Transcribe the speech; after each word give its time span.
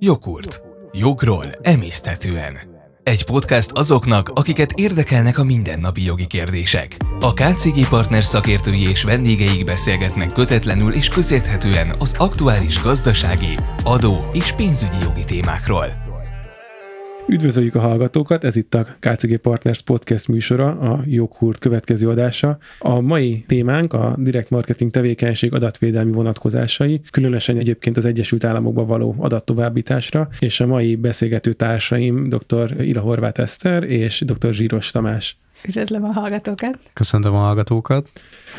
Jogurt. 0.00 0.62
Jogról 0.92 1.44
emésztetően. 1.62 2.58
Egy 3.02 3.24
podcast 3.24 3.70
azoknak, 3.72 4.28
akiket 4.28 4.72
érdekelnek 4.72 5.38
a 5.38 5.44
mindennapi 5.44 6.04
jogi 6.04 6.26
kérdések. 6.26 6.96
A 7.20 7.32
KCG 7.32 7.88
Partners 7.88 8.24
szakértői 8.24 8.88
és 8.88 9.02
vendégeik 9.02 9.64
beszélgetnek 9.64 10.32
kötetlenül 10.32 10.92
és 10.92 11.08
közérthetően 11.08 11.92
az 11.98 12.14
aktuális 12.18 12.82
gazdasági, 12.82 13.56
adó 13.84 14.16
és 14.32 14.52
pénzügyi 14.52 14.98
jogi 15.02 15.24
témákról. 15.24 16.07
Üdvözöljük 17.30 17.74
a 17.74 17.80
hallgatókat, 17.80 18.44
ez 18.44 18.56
itt 18.56 18.74
a 18.74 18.86
KCG 19.00 19.36
Partners 19.36 19.82
Podcast 19.82 20.28
műsora, 20.28 20.68
a 20.68 21.00
Joghurt 21.04 21.58
következő 21.58 22.08
adása. 22.08 22.58
A 22.78 23.00
mai 23.00 23.44
témánk 23.46 23.92
a 23.92 24.14
direkt 24.18 24.50
marketing 24.50 24.90
tevékenység 24.90 25.52
adatvédelmi 25.52 26.12
vonatkozásai, 26.12 27.00
különösen 27.10 27.56
egyébként 27.56 27.96
az 27.96 28.04
Egyesült 28.04 28.44
Államokba 28.44 28.84
való 28.84 29.14
adattovábbításra, 29.18 30.28
és 30.38 30.60
a 30.60 30.66
mai 30.66 30.96
beszélgető 30.96 31.52
társaim 31.52 32.28
dr. 32.28 32.80
Ila 32.80 33.00
Horváth 33.00 33.40
Eszter 33.40 33.82
és 33.82 34.22
dr. 34.26 34.52
Zsíros 34.52 34.90
Tamás. 34.90 35.36
Üdvözlöm 35.66 36.04
a 36.04 36.12
hallgatókat! 36.12 36.78
Köszöntöm 36.92 37.34
a 37.34 37.38
hallgatókat! 37.38 38.10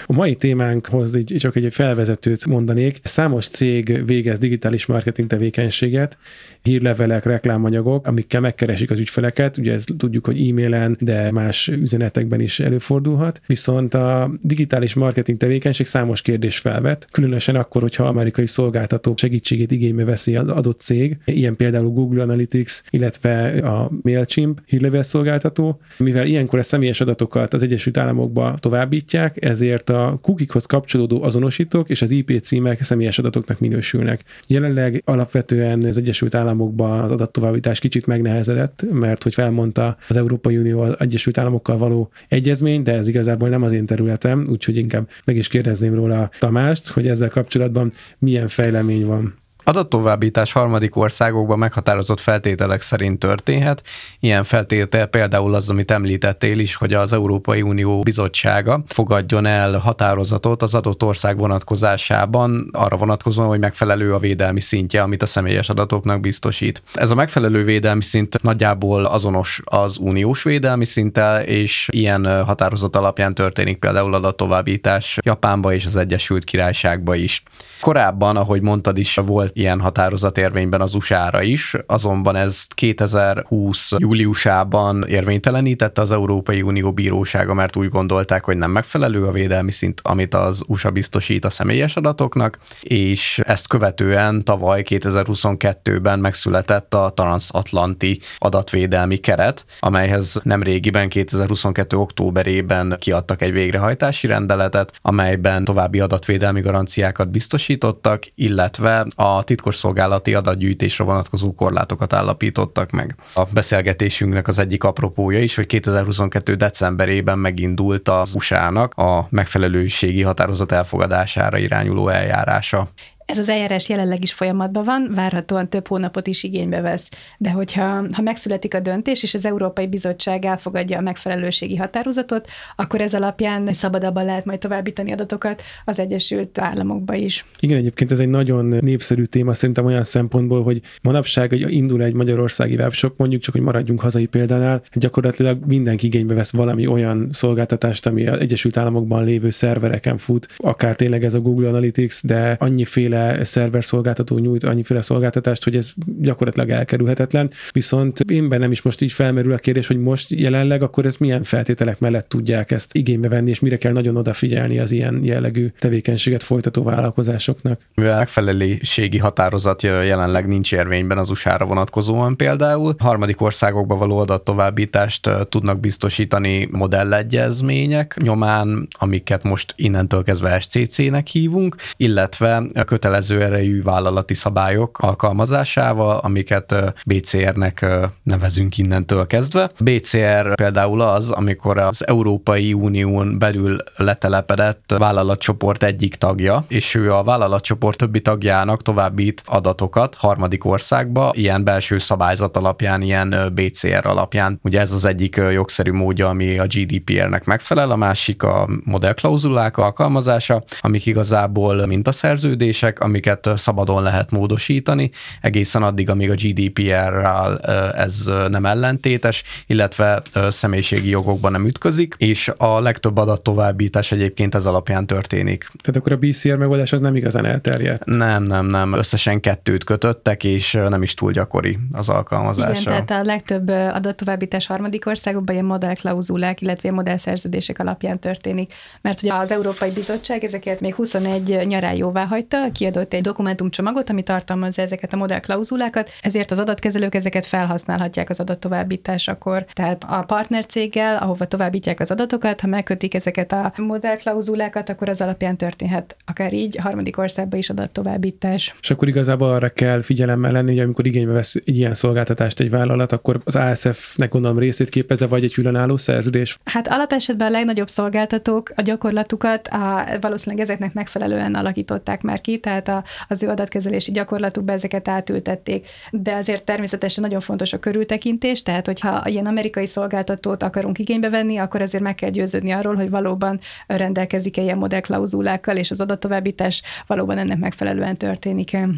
A 0.06 0.14
mai 0.14 0.36
témánkhoz 0.36 1.16
így 1.16 1.36
csak 1.38 1.56
egy 1.56 1.74
felvezetőt 1.74 2.46
mondanék. 2.46 3.00
Számos 3.04 3.48
cég 3.48 4.06
végez 4.06 4.40
digitális 4.40 4.86
marketing 4.86 5.28
tevékenységet, 5.28 6.18
hírlevelek, 6.62 7.24
reklámanyagok, 7.24 8.08
amikkel 8.08 8.42
megkeresik 8.42 8.92
az 8.92 9.00
ügyfeleket. 9.00 9.58
Ugye 9.58 9.74
ezt 9.74 9.94
tudjuk, 9.98 10.26
hogy 10.26 10.50
e-mailen, 10.50 10.98
de 11.00 11.32
más 11.32 11.68
üzenetekben 11.68 12.40
is 12.40 12.60
előfordulhat. 12.60 13.42
Viszont 13.48 13.94
a 13.94 14.32
digitális 14.42 14.94
marketing 14.94 15.38
tevékenység 15.38 15.86
számos 15.86 16.22
kérdés 16.22 16.58
felvet, 16.58 17.08
különösen 17.12 17.56
akkor, 17.56 17.82
hogyha 17.82 18.04
amerikai 18.04 18.48
szolgáltató 18.48 19.14
segítségét 19.16 19.72
igénybe 19.72 20.04
veszi 20.04 20.36
az 20.36 20.48
adott 20.48 20.80
cég, 20.80 21.18
ilyen 21.26 21.56
például 21.56 21.90
Google 21.90 22.22
Analytics, 22.22 22.82
illetve 22.90 23.48
a 23.48 23.92
MailChimp 24.02 24.62
hírlevél 24.66 25.04
szolgáltató, 25.04 25.82
mivel 25.98 26.26
ilyenkor 26.26 26.60
a 26.60 26.64
személyes 26.90 27.02
adatokat 27.02 27.54
az 27.54 27.64
Egyesült 27.64 27.98
Államokba 27.98 28.58
továbbítják, 28.60 29.46
ezért 29.46 29.90
a 29.90 30.20
kukikhoz 30.22 30.66
kapcsolódó 30.66 31.24
azonosítók 31.24 31.90
és 31.90 32.02
az 32.02 32.12
IP 32.12 32.40
címek 32.42 32.84
személyes 32.84 33.20
adatoknak 33.20 33.60
minősülnek. 33.60 34.24
Jelenleg 34.48 35.02
alapvetően 35.06 35.84
az 35.84 35.98
Egyesült 35.98 36.36
Államokban 36.36 37.00
az 37.00 37.12
adattovábbítás 37.12 37.80
kicsit 37.80 38.06
megnehezedett, 38.06 38.86
mert 38.92 39.24
hogy 39.24 39.34
felmondta 39.34 39.98
az 40.08 40.18
Európai 40.18 40.58
Unió 40.58 40.80
az 40.80 40.96
Egyesült 41.00 41.38
Államokkal 41.38 41.78
való 41.78 42.10
egyezmény, 42.28 42.84
de 42.84 42.94
ez 42.94 43.08
igazából 43.08 43.50
nem 43.50 43.64
az 43.64 43.72
én 43.72 43.86
területem, 43.86 44.48
úgyhogy 44.50 44.78
inkább 44.78 45.10
meg 45.26 45.36
is 45.36 45.48
kérdezném 45.48 45.94
róla 45.94 46.30
Tamást, 46.40 46.88
hogy 46.88 47.08
ezzel 47.08 47.30
kapcsolatban 47.30 47.94
milyen 48.20 48.48
fejlemény 48.48 49.06
van. 49.06 49.34
Adattovábbítás 49.70 50.52
harmadik 50.52 50.96
országokban 50.96 51.60
meghatározott 51.60 52.20
feltételek 52.20 52.82
szerint 52.82 53.20
történhet. 53.20 53.84
Ilyen 54.20 54.44
feltétel 54.44 55.06
például 55.06 55.54
az, 55.54 55.70
amit 55.70 55.92
említettél 55.92 56.60
is, 56.60 56.76
hogy 56.76 56.94
az 56.94 57.14
Európai 57.14 57.62
Unió 57.62 58.02
bizottsága 58.02 58.84
fogadjon 58.88 59.46
el 59.46 59.78
határozatot 59.78 60.62
az 60.62 60.76
adott 60.76 61.04
ország 61.04 61.38
vonatkozásában, 61.38 62.70
arra 62.72 62.98
vonatkozóan, 62.98 63.48
hogy 63.48 63.60
megfelelő 63.60 64.14
a 64.14 64.20
védelmi 64.20 64.62
szintje, 64.62 65.02
amit 65.02 65.22
a 65.22 65.26
személyes 65.26 65.70
adatoknak 65.70 66.20
biztosít. 66.20 66.82
Ez 66.94 67.10
a 67.12 67.16
megfelelő 67.16 67.64
védelmi 67.64 68.04
szint 68.04 68.42
nagyjából 68.42 69.06
azonos 69.06 69.62
az 69.64 69.98
uniós 69.98 70.44
védelmi 70.44 70.86
szinttel, 70.86 71.42
és 71.42 71.88
ilyen 71.92 72.44
határozat 72.44 72.96
alapján 72.96 73.34
történik 73.34 73.78
például 73.78 74.14
adattovábbítás 74.14 75.18
Japánba 75.22 75.74
és 75.74 75.86
az 75.86 75.96
Egyesült 75.96 76.44
Királyságba 76.44 77.16
is. 77.16 77.44
Korábban, 77.82 78.38
ahogy 78.38 78.62
mondtad 78.62 78.98
is, 78.98 79.16
volt 79.16 79.58
ilyen 79.60 79.80
határozat 79.80 80.38
érvényben 80.38 80.82
az 80.82 80.94
USA-ra 80.94 81.42
is, 81.42 81.76
azonban 81.86 82.36
ez 82.36 82.68
2020 82.68 83.92
júliusában 83.98 85.04
érvénytelenítette 85.08 86.02
az 86.02 86.12
Európai 86.12 86.62
Unió 86.62 86.94
bírósága, 86.94 87.54
mert 87.54 87.76
úgy 87.76 87.90
gondolták, 87.90 88.44
hogy 88.44 88.58
nem 88.58 88.72
megfelelő 88.72 89.26
a 89.26 89.32
védelmi 89.32 89.72
szint, 89.72 90.02
amit 90.04 90.34
az 90.34 90.64
USA 90.68 90.92
biztosít 90.92 91.46
a 91.46 91.50
személyes 91.50 91.96
adatoknak, 91.96 92.58
és 92.82 93.40
ezt 93.44 93.68
követően 93.68 94.44
tavaly 94.44 94.84
2022-ben 94.86 96.20
megszületett 96.20 96.94
a 96.94 97.12
transatlanti 97.16 98.20
adatvédelmi 98.38 99.18
keret, 99.18 99.66
amelyhez 99.80 100.40
nem 100.44 100.64
régiben 100.64 101.10
2022. 101.10 101.98
októberében 101.98 102.96
kiadtak 103.00 103.42
egy 103.42 103.52
végrehajtási 103.52 104.28
rendeletet, 104.28 104.94
amelyben 105.02 105.64
további 105.64 106.00
adatvédelmi 106.00 106.62
garanciákat 106.62 107.32
biztosítottak, 107.32 108.24
illetve 108.36 109.06
a 109.16 109.39
titkosszolgálati 109.44 110.34
adatgyűjtésre 110.34 111.04
vonatkozó 111.04 111.54
korlátokat 111.54 112.14
állapítottak 112.14 112.92
meg. 112.92 113.16
A 113.34 113.44
beszélgetésünknek 113.46 114.48
az 114.48 114.60
egyik 114.60 114.84
apropója 114.84 115.40
is, 115.40 115.56
hogy 115.56 115.66
2022. 115.66 116.56
decemberében 116.56 117.40
megindult 117.40 118.10
az 118.10 118.36
USA-nak 118.36 118.94
a 118.94 119.28
megfelelőségi 119.30 120.22
határozat 120.22 120.72
elfogadására 120.72 121.58
irányuló 121.58 122.10
eljárása. 122.10 122.90
Ez 123.30 123.38
az 123.38 123.50
eljárás 123.50 123.90
jelenleg 123.90 124.22
is 124.22 124.34
folyamatban 124.34 124.84
van, 124.84 125.12
várhatóan 125.16 125.70
több 125.70 125.88
hónapot 125.88 126.28
is 126.28 126.44
igénybe 126.44 126.82
vesz. 126.82 127.10
De 127.38 127.50
hogyha 127.52 127.84
ha 128.12 128.22
megszületik 128.22 128.74
a 128.74 128.80
döntés, 128.80 129.24
és 129.24 129.34
az 129.34 129.46
Európai 129.46 129.88
Bizottság 129.88 130.46
elfogadja 130.46 130.98
a 130.98 131.02
megfelelőségi 131.02 131.76
határozatot, 131.76 132.48
akkor 132.76 133.02
ez 133.02 133.14
alapján 133.14 133.74
szabadabban 133.74 134.26
lehet 134.26 134.46
majd 134.46 134.60
továbbítani 134.60 135.12
adatokat 135.12 135.62
az 135.86 136.00
Egyesült 136.00 136.60
Államokba 136.60 137.14
is. 137.14 137.46
Igen, 137.60 137.78
egyébként 137.78 138.12
ez 138.12 138.20
egy 138.20 138.30
nagyon 138.30 138.66
népszerű 138.66 139.24
téma 139.24 139.54
szerintem 139.54 139.86
olyan 139.86 140.04
szempontból, 140.04 140.64
hogy 140.64 140.82
manapság 141.02 141.50
hogy 141.50 141.72
indul 141.72 142.04
egy 142.04 142.14
magyarországi 142.14 142.76
webshop, 142.76 143.18
mondjuk 143.18 143.42
csak, 143.42 143.54
hogy 143.54 143.64
maradjunk 143.64 144.02
hazai 144.02 144.26
példánál, 144.26 144.82
gyakorlatilag 144.94 145.66
mindenki 145.66 146.06
igénybe 146.06 146.34
vesz 146.34 146.52
valami 146.52 146.88
olyan 146.88 147.28
szolgáltatást, 147.32 148.06
ami 148.06 148.28
az 148.28 148.40
Egyesült 148.40 148.78
Államokban 148.78 149.24
lévő 149.24 149.50
szervereken 149.50 150.18
fut, 150.18 150.48
akár 150.58 150.96
tényleg 150.96 151.24
ez 151.24 151.34
a 151.34 151.40
Google 151.40 151.68
Analytics, 151.68 152.24
de 152.24 152.56
annyiféle 152.60 153.19
szerver 153.42 153.84
szolgáltató 153.84 154.38
nyújt 154.38 154.64
annyiféle 154.64 155.02
szolgáltatást, 155.02 155.64
hogy 155.64 155.76
ez 155.76 155.92
gyakorlatilag 156.20 156.70
elkerülhetetlen. 156.70 157.52
Viszont 157.72 158.20
én 158.20 158.50
bennem 158.50 158.72
is 158.72 158.82
most 158.82 159.02
így 159.02 159.12
felmerül 159.12 159.54
a 159.54 159.58
kérdés, 159.58 159.88
hogy 159.88 160.00
most 160.00 160.30
jelenleg 160.32 160.82
akkor 160.82 161.06
ez 161.06 161.16
milyen 161.16 161.44
feltételek 161.44 162.00
mellett 162.00 162.30
tudják 162.30 162.72
ezt 162.72 162.96
igénybe 162.96 163.28
venni, 163.28 163.50
és 163.50 163.60
mire 163.60 163.78
kell 163.78 163.92
nagyon 163.92 164.16
odafigyelni 164.16 164.80
az 164.80 164.92
ilyen 164.92 165.20
jellegű 165.24 165.72
tevékenységet 165.80 166.44
folytató 166.44 166.84
vállalkozásoknak. 166.84 167.82
Mivel 167.94 168.18
megfelelőségi 168.18 169.18
határozat 169.18 169.82
jelenleg 169.82 170.48
nincs 170.48 170.74
érvényben 170.74 171.18
az 171.18 171.30
USA-ra 171.30 171.66
vonatkozóan 171.66 172.36
például, 172.36 172.96
harmadik 172.98 173.42
országokba 173.42 173.96
való 173.96 174.18
adattovábbítást 174.18 175.30
tudnak 175.50 175.80
biztosítani 175.80 176.68
modellegyezmények 176.72 178.18
nyomán, 178.22 178.88
amiket 178.92 179.44
most 179.44 179.74
innentől 179.76 180.24
kezdve 180.24 180.60
SCC-nek 180.60 181.28
hívunk, 181.28 181.76
illetve 181.98 182.64
a 182.74 182.84
kötelező 182.84 183.09
kötelező 183.10 183.44
erejű 183.44 183.82
vállalati 183.82 184.34
szabályok 184.34 185.00
alkalmazásával, 185.00 186.18
amiket 186.18 186.94
BCR-nek 187.06 187.86
nevezünk 188.24 188.78
innentől 188.78 189.28
kezdve. 189.28 189.72
BCR 189.80 190.56
például 190.56 191.02
az, 191.02 191.30
amikor 191.30 191.78
az 191.78 192.08
Európai 192.08 192.74
Unión 192.74 193.40
belül 193.40 193.78
letelepedett 193.96 194.96
vállalatcsoport 194.98 195.84
egyik 195.84 196.16
tagja, 196.16 196.66
és 196.68 196.96
ő 196.96 197.14
a 197.14 197.24
vállalatcsoport 197.24 197.98
többi 197.98 198.22
tagjának 198.22 198.82
továbbít 198.82 199.44
adatokat 199.46 200.16
harmadik 200.16 200.66
országba, 200.66 201.32
ilyen 201.34 201.64
belső 201.64 201.98
szabályzat 201.98 202.58
alapján, 202.58 203.02
ilyen 203.02 203.52
BCR 203.56 204.06
alapján. 204.06 204.60
Ugye 204.64 204.80
ez 204.80 204.92
az 204.92 205.06
egyik 205.06 205.36
jogszerű 205.36 205.92
módja, 205.92 206.28
ami 206.28 206.60
a 206.60 206.66
GDPR-nek 206.66 207.46
megfelel, 207.46 207.92
a 207.92 207.96
másik 207.96 208.44
a 208.44 208.70
modellklauzulák 208.84 209.78
alkalmazása, 209.78 210.64
amik 210.82 211.06
igazából 211.06 211.86
mintaszerződések, 211.86 212.99
amiket 213.00 213.50
szabadon 213.56 214.04
lehet 214.04 214.32
módosítani, 214.32 215.12
egészen 215.42 215.84
addig, 215.84 216.10
amíg 216.10 216.30
a 216.30 216.36
GDPR-rel 216.36 217.58
ez 217.96 218.26
nem 218.50 218.66
ellentétes, 218.66 219.44
illetve 219.68 220.22
személyiségi 220.50 221.10
jogokban 221.10 221.52
nem 221.52 221.66
ütközik, 221.66 222.16
és 222.18 222.52
a 222.58 222.80
legtöbb 222.80 223.18
adat 223.18 223.44
továbbítás 223.44 224.12
egyébként 224.12 224.56
ez 224.56 224.66
alapján 224.66 225.08
történik. 225.08 225.72
Tehát 225.84 226.00
akkor 226.00 226.12
a 226.12 226.18
BCR 226.18 226.56
megoldás 226.56 226.94
az 226.94 227.02
nem 227.02 227.16
igazán 227.16 227.46
elterjedt? 227.46 228.06
Nem, 228.06 228.44
nem, 228.44 228.66
nem. 228.66 228.94
Összesen 228.94 229.40
kettőt 229.40 229.84
kötöttek, 229.84 230.44
és 230.44 230.72
nem 230.90 231.04
is 231.04 231.14
túl 231.14 231.32
gyakori 231.32 231.80
az 231.92 232.10
alkalmazása. 232.10 232.82
Igen, 232.82 233.06
tehát 233.06 233.26
a 233.26 233.28
legtöbb 233.28 233.70
adattovábbítás 233.70 234.66
harmadik 234.66 235.06
országokban 235.06 235.54
ilyen 235.54 235.68
modellklauzulák, 235.68 236.62
illetve 236.62 236.92
modellszerződések 236.92 237.80
alapján 237.80 238.20
történik. 238.20 238.74
Mert 239.02 239.24
ugye 239.24 239.34
az 239.34 239.52
Európai 239.52 239.92
Bizottság 239.92 240.44
ezeket 240.44 240.82
még 240.82 240.94
21 240.94 241.60
nyarán 241.66 241.96
jóvá 241.96 242.26
hagyta, 242.26 242.72
kiadott 242.80 243.14
egy 243.14 243.22
dokumentumcsomagot, 243.22 244.10
ami 244.10 244.24
tartalmazza 244.24 244.82
ezeket 244.82 245.14
a 245.14 245.18
modellklauzulákat, 245.18 246.10
ezért 246.22 246.52
az 246.52 246.60
adatkezelők 246.60 247.16
ezeket 247.16 247.46
felhasználhatják 247.46 248.30
az 248.30 248.40
adattovábbításakor. 248.40 249.66
Tehát 249.74 250.06
a 250.08 250.24
partnercéggel, 250.24 251.18
ahova 251.18 251.46
továbbítják 251.46 252.00
az 252.00 252.12
adatokat, 252.12 252.62
ha 252.62 252.68
megkötik 252.68 253.14
ezeket 253.14 253.52
a 253.52 253.74
modellklauzulákat, 253.78 254.90
akkor 254.90 255.10
az 255.10 255.22
alapján 255.22 255.58
történhet 255.58 256.16
akár 256.26 256.54
így 256.54 256.76
harmadik 256.76 257.18
országba 257.18 257.58
is 257.58 257.70
adattovábbítás. 257.70 258.76
És 258.82 258.92
akkor 258.92 259.08
igazából 259.08 259.50
arra 259.50 259.70
kell 259.70 260.02
figyelemmel 260.02 260.52
lenni, 260.52 260.72
hogy 260.72 260.80
amikor 260.80 261.06
igénybe 261.06 261.34
vesz 261.34 261.56
egy 261.56 261.78
ilyen 261.78 261.94
szolgáltatást 261.94 262.60
egy 262.60 262.70
vállalat, 262.70 263.12
akkor 263.12 263.40
az 263.44 263.56
ASF-nek 263.56 264.30
gondolom 264.30 264.60
részét 264.60 264.90
képeze, 264.90 265.28
vagy 265.28 265.44
egy 265.44 265.54
különálló 265.54 265.98
szerződés? 265.98 266.58
Hát 266.64 266.88
alapesetben 266.88 267.48
a 267.48 267.52
legnagyobb 267.52 267.88
szolgáltatók 267.88 268.72
a 268.76 268.82
gyakorlatukat 268.82 269.68
a, 269.68 270.06
valószínűleg 270.22 270.64
ezeknek 270.64 270.94
megfelelően 270.94 271.56
alakították 271.56 272.22
már 272.22 272.42
ki, 272.42 272.60
tehát 272.70 272.88
a, 272.88 273.04
az 273.28 273.44
ő 273.44 273.50
adatkezelési 273.50 274.12
gyakorlatukba 274.12 274.72
ezeket 274.72 275.08
átültették. 275.08 275.88
De 276.12 276.36
azért 276.36 276.64
természetesen 276.64 277.24
nagyon 277.24 277.40
fontos 277.40 277.74
a 277.74 277.80
körültekintés, 277.80 278.64
tehát 278.64 278.86
hogyha 278.86 279.22
ilyen 279.26 279.46
amerikai 279.46 279.86
szolgáltatót 279.86 280.64
akarunk 280.64 281.00
igénybe 281.00 281.30
venni, 281.30 281.58
akkor 281.58 281.82
azért 281.82 282.04
meg 282.04 282.16
kell 282.16 282.30
győződni 282.30 282.72
arról, 282.72 282.96
hogy 282.96 283.10
valóban 283.10 283.60
rendelkezik-e 283.88 284.62
ilyen 284.62 284.78
modellklauzulákkal, 284.78 285.78
és 285.78 285.92
az 285.92 286.02
adattovábbítás 286.02 286.82
valóban 287.08 287.38
ennek 287.38 287.58
megfelelően 287.58 288.16
történik-e. 288.16 288.90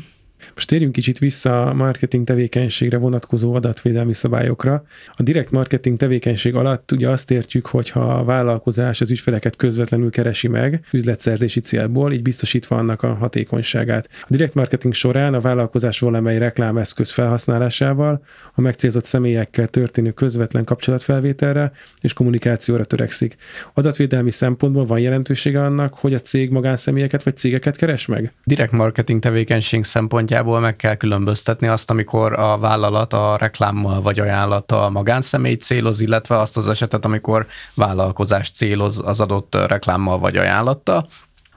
Most 0.54 0.68
térjünk 0.68 0.94
kicsit 0.94 1.20
vissza 1.20 1.66
a 1.66 1.74
marketing 1.74 2.26
tevékenységre 2.26 2.98
vonatkozó 2.98 3.54
adatvédelmi 3.54 4.14
szabályokra. 4.14 4.84
A 5.14 5.24
direkt 5.24 5.52
marketing 5.52 5.98
tevékenység 5.98 6.56
alatt 6.56 6.92
ugye 6.92 7.10
azt 7.10 7.32
értjük, 7.32 7.66
hogy 7.66 7.90
ha 7.90 8.00
a 8.00 8.24
vállalkozás 8.24 9.02
az 9.02 9.12
ügyfeleket 9.12 9.56
közvetlenül 9.56 10.10
keresi 10.10 10.48
meg 10.48 10.86
üzletszerzési 10.92 11.62
célból, 11.62 12.14
így 12.14 12.22
biztosítva 12.22 12.78
annak 12.78 13.04
a 13.04 13.14
hatékonyságát. 13.14 14.10
A 14.22 14.28
direkt 14.30 14.54
marketing 14.54 14.94
során 14.94 15.34
a 15.34 15.40
vállalkozás 15.40 16.00
valamely 16.00 16.38
reklámeszköz 16.38 17.12
felhasználásával 17.12 18.24
a 18.54 18.62
megcélzott 18.62 19.06
személyekkel 19.06 19.68
történő 19.68 20.12
közvetlen 20.12 20.64
kapcsolatfelvételre 20.64 21.72
és 22.02 22.14
kommunikációra 22.14 22.86
törekszik. 22.86 23.36
Adatvédelmi 23.74 24.32
szempontból 24.32 24.86
van 24.86 25.00
jelentősége 25.00 25.64
annak, 25.64 25.94
hogy 25.94 26.14
a 26.14 26.20
cég 26.20 26.50
magánszemélyeket 26.50 27.24
vagy 27.24 27.38
cégeket 27.38 27.78
keres 27.78 28.06
meg? 28.06 28.34
Direkt 28.44 28.72
marketing 28.72 29.22
tevékenység 29.22 29.84
szempontjából 29.84 30.30
szempontjából 30.32 30.70
meg 30.70 30.76
kell 30.76 30.96
különböztetni 30.96 31.68
azt, 31.68 31.90
amikor 31.90 32.40
a 32.40 32.58
vállalat 32.58 33.14
a 33.14 33.38
reklámmal 33.38 34.02
vagy 34.02 34.20
ajánlattal 34.20 34.90
magánszemélyt 34.90 35.62
céloz, 35.62 36.00
illetve 36.02 36.40
azt 36.40 36.58
az 36.58 36.70
esetet, 36.70 37.06
amikor 37.06 37.46
vállalkozás 37.74 38.52
céloz 38.52 39.02
az 39.06 39.20
adott 39.20 39.56
reklámmal 39.56 40.20
vagy 40.20 40.38
ajánlattal. 40.38 41.08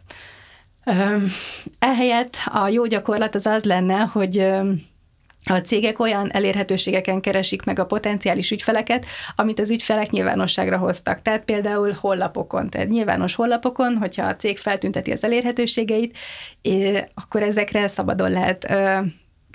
Ehelyett 1.79 2.37
a 2.45 2.67
jó 2.67 2.85
gyakorlat 2.85 3.35
az 3.35 3.45
az 3.45 3.63
lenne, 3.63 3.99
hogy 3.99 4.51
a 5.47 5.57
cégek 5.57 5.99
olyan 5.99 6.31
elérhetőségeken 6.31 7.21
keresik 7.21 7.63
meg 7.63 7.79
a 7.79 7.85
potenciális 7.85 8.51
ügyfeleket, 8.51 9.05
amit 9.35 9.59
az 9.59 9.71
ügyfelek 9.71 10.09
nyilvánosságra 10.09 10.77
hoztak. 10.77 11.21
Tehát 11.21 11.43
például 11.43 11.91
hollapokon, 11.99 12.69
tehát 12.69 12.89
nyilvános 12.89 13.35
hollapokon, 13.35 13.97
hogyha 13.97 14.25
a 14.25 14.35
cég 14.35 14.57
feltünteti 14.57 15.11
az 15.11 15.23
elérhetőségeit, 15.23 16.17
akkor 17.13 17.41
ezekre 17.41 17.87
szabadon 17.87 18.31
lehet 18.31 18.67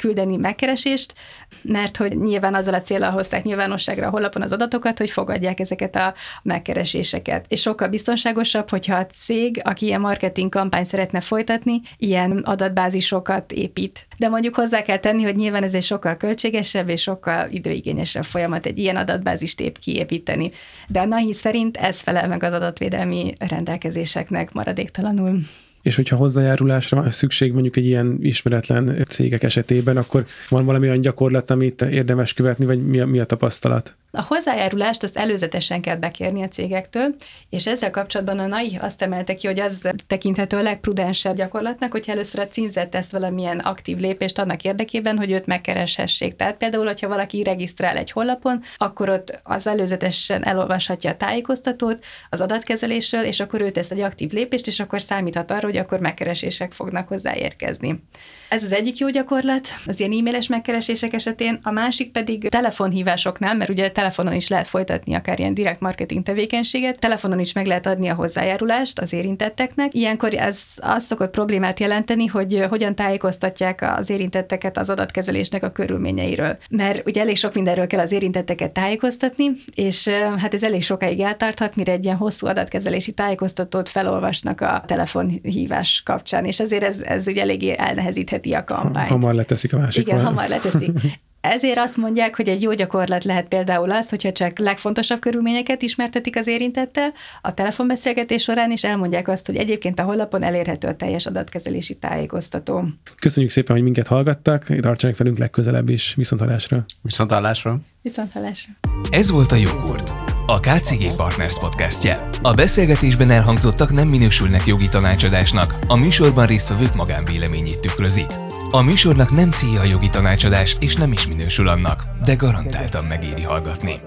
küldeni 0.00 0.36
megkeresést, 0.36 1.14
mert 1.62 1.96
hogy 1.96 2.18
nyilván 2.18 2.54
azzal 2.54 2.74
a 2.74 2.80
célral 2.80 3.10
hozták 3.10 3.42
nyilvánosságra 3.42 4.06
a 4.06 4.10
honlapon 4.10 4.42
az 4.42 4.52
adatokat, 4.52 4.98
hogy 4.98 5.10
fogadják 5.10 5.60
ezeket 5.60 5.96
a 5.96 6.14
megkereséseket. 6.42 7.44
És 7.48 7.60
sokkal 7.60 7.88
biztonságosabb, 7.88 8.70
hogyha 8.70 8.96
a 8.96 9.06
cég, 9.06 9.60
aki 9.64 9.86
ilyen 9.86 10.00
marketing 10.00 10.48
kampány 10.48 10.84
szeretne 10.84 11.20
folytatni, 11.20 11.80
ilyen 11.96 12.30
adatbázisokat 12.30 13.52
épít. 13.52 14.06
De 14.18 14.28
mondjuk 14.28 14.54
hozzá 14.54 14.82
kell 14.82 14.98
tenni, 14.98 15.22
hogy 15.22 15.36
nyilván 15.36 15.62
ez 15.62 15.74
egy 15.74 15.82
sokkal 15.82 16.16
költségesebb 16.16 16.88
és 16.88 17.02
sokkal 17.02 17.50
időigényesebb 17.50 18.24
folyamat 18.24 18.66
egy 18.66 18.78
ilyen 18.78 18.96
adatbázist 18.96 19.60
épp 19.60 19.76
kiépíteni. 19.76 20.50
De 20.88 21.00
a 21.00 21.04
NAHI 21.04 21.32
szerint 21.32 21.76
ez 21.76 22.00
felel 22.00 22.28
meg 22.28 22.42
az 22.42 22.52
adatvédelmi 22.52 23.32
rendelkezéseknek 23.38 24.52
maradéktalanul. 24.52 25.40
És 25.82 25.96
hogyha 25.96 26.16
hozzájárulásra 26.16 27.00
van 27.00 27.10
szükség 27.10 27.52
mondjuk 27.52 27.76
egy 27.76 27.86
ilyen 27.86 28.18
ismeretlen 28.20 29.04
cégek 29.08 29.42
esetében, 29.42 29.96
akkor 29.96 30.24
van 30.48 30.64
valami 30.64 30.86
olyan 30.86 31.00
gyakorlat, 31.00 31.50
amit 31.50 31.82
érdemes 31.82 32.34
követni, 32.34 32.64
vagy 32.64 32.86
mi 32.86 33.00
a, 33.00 33.06
mi 33.06 33.18
a 33.18 33.24
tapasztalat? 33.24 33.96
A 34.12 34.22
hozzájárulást 34.22 35.02
azt 35.02 35.16
előzetesen 35.16 35.80
kell 35.80 35.96
bekérni 35.96 36.42
a 36.42 36.48
cégektől, 36.48 37.14
és 37.48 37.66
ezzel 37.66 37.90
kapcsolatban 37.90 38.38
a 38.38 38.46
NAI 38.46 38.78
azt 38.80 39.02
emelte 39.02 39.34
ki, 39.34 39.46
hogy 39.46 39.60
az 39.60 39.88
tekinthető 40.06 40.56
a 40.56 40.62
legprudensebb 40.62 41.36
gyakorlatnak, 41.36 41.92
hogyha 41.92 42.12
először 42.12 42.40
a 42.40 42.48
címzet 42.48 42.88
tesz 42.88 43.10
valamilyen 43.10 43.58
aktív 43.58 43.98
lépést 43.98 44.38
annak 44.38 44.64
érdekében, 44.64 45.18
hogy 45.18 45.30
őt 45.30 45.46
megkereshessék. 45.46 46.36
Tehát 46.36 46.56
például, 46.56 46.86
hogyha 46.86 47.08
valaki 47.08 47.42
regisztrál 47.42 47.96
egy 47.96 48.10
honlapon, 48.10 48.62
akkor 48.76 49.08
ott 49.08 49.40
az 49.42 49.66
előzetesen 49.66 50.44
elolvashatja 50.44 51.10
a 51.10 51.16
tájékoztatót 51.16 52.04
az 52.30 52.40
adatkezelésről, 52.40 53.24
és 53.24 53.40
akkor 53.40 53.60
ő 53.60 53.70
tesz 53.70 53.90
egy 53.90 54.00
aktív 54.00 54.30
lépést, 54.30 54.66
és 54.66 54.80
akkor 54.80 55.00
számíthat 55.00 55.50
arra, 55.50 55.66
hogy 55.66 55.76
akkor 55.76 56.00
megkeresések 56.00 56.72
fognak 56.72 57.08
hozzáérkezni. 57.08 58.02
Ez 58.48 58.62
az 58.62 58.72
egyik 58.72 58.98
jó 58.98 59.08
gyakorlat, 59.08 59.68
az 59.86 60.00
ilyen 60.00 60.12
e-mailes 60.12 60.46
megkeresések 60.46 61.12
esetén, 61.12 61.58
a 61.62 61.70
másik 61.70 62.12
pedig 62.12 62.48
telefonhívásoknál, 62.48 63.54
mert 63.54 63.70
ugye 63.70 63.90
telefonon 64.00 64.34
is 64.34 64.48
lehet 64.48 64.66
folytatni 64.66 65.14
akár 65.14 65.38
ilyen 65.38 65.54
direkt 65.54 65.80
marketing 65.80 66.22
tevékenységet, 66.22 66.98
telefonon 66.98 67.40
is 67.40 67.52
meg 67.52 67.66
lehet 67.66 67.86
adni 67.86 68.08
a 68.08 68.14
hozzájárulást 68.14 68.98
az 68.98 69.12
érintetteknek. 69.12 69.94
Ilyenkor 69.94 70.34
ez 70.34 70.62
az 70.76 71.04
szokott 71.04 71.30
problémát 71.30 71.80
jelenteni, 71.80 72.26
hogy 72.26 72.66
hogyan 72.68 72.94
tájékoztatják 72.94 73.96
az 73.98 74.10
érintetteket 74.10 74.78
az 74.78 74.90
adatkezelésnek 74.90 75.62
a 75.62 75.70
körülményeiről. 75.70 76.58
Mert 76.70 77.06
ugye 77.06 77.20
elég 77.20 77.36
sok 77.36 77.54
mindenről 77.54 77.86
kell 77.86 78.00
az 78.00 78.12
érintetteket 78.12 78.72
tájékoztatni, 78.72 79.50
és 79.74 80.08
hát 80.36 80.54
ez 80.54 80.62
elég 80.62 80.82
sokáig 80.82 81.20
eltarthat, 81.20 81.76
mire 81.76 81.92
egy 81.92 82.04
ilyen 82.04 82.16
hosszú 82.16 82.46
adatkezelési 82.46 83.12
tájékoztatót 83.12 83.88
felolvasnak 83.88 84.60
a 84.60 84.82
telefonhívás 84.86 86.02
kapcsán, 86.04 86.44
és 86.44 86.60
ezért 86.60 86.82
ez, 86.82 87.00
ez 87.00 87.26
ugye 87.26 87.42
eléggé 87.42 87.74
elnehezítheti 87.78 88.52
a 88.52 88.64
kampányt. 88.64 89.08
Hamar 89.08 89.34
leteszik 89.34 89.72
a 89.72 89.78
másik. 89.78 90.06
Igen, 90.06 90.24
hamar 90.24 90.48
leteszik. 90.48 90.90
Ezért 91.40 91.78
azt 91.78 91.96
mondják, 91.96 92.36
hogy 92.36 92.48
egy 92.48 92.62
jó 92.62 92.72
gyakorlat 92.72 93.24
lehet 93.24 93.48
például 93.48 93.90
az, 93.90 94.08
hogyha 94.08 94.32
csak 94.32 94.58
legfontosabb 94.58 95.20
körülményeket 95.20 95.82
ismertetik 95.82 96.36
az 96.36 96.46
érintettel 96.46 97.12
a 97.42 97.54
telefonbeszélgetés 97.54 98.42
során, 98.42 98.70
és 98.70 98.84
elmondják 98.84 99.28
azt, 99.28 99.46
hogy 99.46 99.56
egyébként 99.56 99.98
a 99.98 100.02
honlapon 100.02 100.42
elérhető 100.42 100.88
a 100.88 100.96
teljes 100.96 101.26
adatkezelési 101.26 101.94
tájékoztató. 101.94 102.84
Köszönjük 103.20 103.52
szépen, 103.52 103.74
hogy 103.76 103.84
minket 103.84 104.06
hallgattak, 104.06 104.80
tartsanak 104.80 105.16
velünk 105.16 105.38
legközelebb 105.38 105.88
is. 105.88 106.14
Viszontalásra. 106.14 106.84
Viszontalásra. 107.02 107.78
Viszontalásra. 108.02 108.72
Ez 109.10 109.30
volt 109.30 109.52
a 109.52 109.56
Jogurt, 109.56 110.14
a 110.46 110.60
KCG 110.60 111.14
Partners 111.16 111.58
podcastje. 111.58 112.28
A 112.42 112.54
beszélgetésben 112.54 113.30
elhangzottak 113.30 113.92
nem 113.92 114.08
minősülnek 114.08 114.66
jogi 114.66 114.88
tanácsadásnak, 114.88 115.78
a 115.86 115.96
műsorban 115.96 116.46
résztvevők 116.46 116.94
magánvéleményét 116.94 117.80
tükrözik. 117.80 118.49
A 118.72 118.82
műsornak 118.82 119.30
nem 119.30 119.50
célja 119.50 119.80
a 119.80 119.84
jogi 119.84 120.10
tanácsadás, 120.10 120.76
és 120.80 120.94
nem 120.94 121.12
is 121.12 121.26
minősül 121.26 121.68
annak, 121.68 122.04
de 122.24 122.34
garantáltan 122.34 123.04
megéri 123.04 123.42
hallgatni. 123.42 124.00